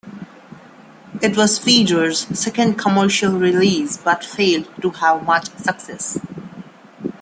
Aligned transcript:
It 1.21 1.37
was 1.37 1.59
Feeder's 1.59 2.21
second 2.29 2.79
commercial 2.79 3.33
release, 3.33 3.97
but 3.97 4.25
failed 4.25 4.67
to 4.81 4.89
have 4.89 5.27
much 5.27 5.45
success. 5.57 6.17